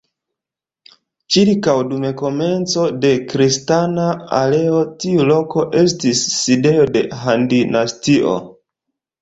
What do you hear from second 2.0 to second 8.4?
komenco de kristana erao tiu loko estis sidejo de Han-dinastio.